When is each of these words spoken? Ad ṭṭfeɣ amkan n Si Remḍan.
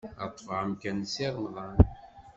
Ad 0.23 0.29
ṭṭfeɣ 0.33 0.57
amkan 0.63 0.97
n 1.05 1.09
Si 1.13 1.27
Remḍan. 1.33 1.77